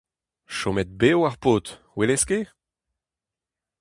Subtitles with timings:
[0.57, 2.49] Chomet bev ar paotr, 'welez ket!